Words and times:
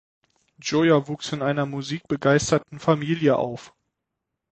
Joya 0.57 1.07
wuchs 1.07 1.31
in 1.31 1.43
einer 1.43 1.67
musikbegeisterten 1.67 2.79
Familie 2.79 3.35
auf. 3.37 3.71